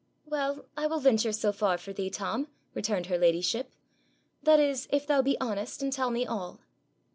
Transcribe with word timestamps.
'Well, 0.25 0.65
I 0.75 0.87
will 0.87 0.99
venture 0.99 1.31
so 1.31 1.51
far 1.51 1.77
for 1.77 1.93
thee, 1.93 2.09
Tom,' 2.09 2.47
returned 2.73 3.05
her 3.05 3.19
ladyship; 3.19 3.71
'that 4.41 4.59
is, 4.59 4.87
if 4.91 5.05
thou 5.05 5.21
be 5.21 5.39
honest, 5.39 5.83
and 5.83 5.93
tell 5.93 6.09
me 6.09 6.25
all.' 6.25 6.59